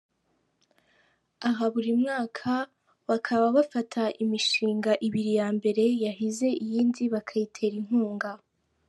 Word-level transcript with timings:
Aha 1.47 1.65
buri 1.73 1.91
mwaka 2.01 2.51
bakaba 3.09 3.45
bafata 3.57 4.01
imishinga 4.23 4.91
ibiri 5.07 5.31
ya 5.39 5.47
mbere 5.57 5.83
yahize 6.05 6.47
iyindi 6.63 7.03
bakayitera 7.13 7.75
inkunga. 7.81 8.31